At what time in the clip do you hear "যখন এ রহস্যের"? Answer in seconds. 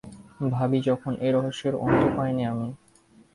0.81-1.73